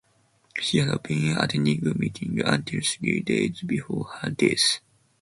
[0.59, 4.79] She had been attending meetings until three days before her death.